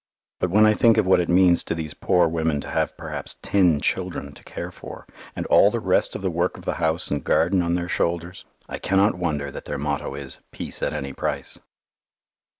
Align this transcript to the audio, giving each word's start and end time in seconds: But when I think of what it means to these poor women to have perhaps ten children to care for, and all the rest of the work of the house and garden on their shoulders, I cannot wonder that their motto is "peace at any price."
But 0.39 0.49
when 0.49 0.65
I 0.65 0.73
think 0.73 0.97
of 0.97 1.05
what 1.05 1.21
it 1.21 1.29
means 1.29 1.63
to 1.63 1.75
these 1.75 1.93
poor 1.93 2.27
women 2.27 2.59
to 2.61 2.67
have 2.71 2.97
perhaps 2.97 3.37
ten 3.43 3.79
children 3.79 4.33
to 4.33 4.43
care 4.43 4.71
for, 4.71 5.05
and 5.35 5.45
all 5.45 5.69
the 5.69 5.79
rest 5.79 6.15
of 6.15 6.23
the 6.23 6.31
work 6.31 6.57
of 6.57 6.65
the 6.65 6.73
house 6.81 7.11
and 7.11 7.23
garden 7.23 7.61
on 7.61 7.75
their 7.75 7.87
shoulders, 7.87 8.43
I 8.67 8.79
cannot 8.79 9.13
wonder 9.13 9.51
that 9.51 9.65
their 9.65 9.77
motto 9.77 10.15
is 10.15 10.39
"peace 10.51 10.81
at 10.81 10.91
any 10.93 11.13
price." 11.13 11.59